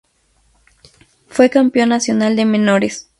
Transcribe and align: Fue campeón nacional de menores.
Fue 1.27 1.51
campeón 1.51 1.89
nacional 1.89 2.35
de 2.35 2.45
menores. 2.45 3.07